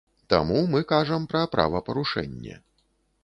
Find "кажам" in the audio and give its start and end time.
0.91-1.27